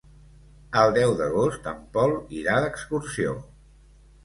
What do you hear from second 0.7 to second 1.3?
El deu